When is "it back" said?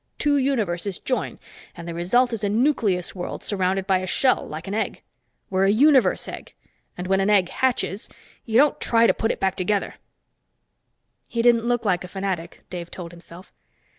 9.29-9.55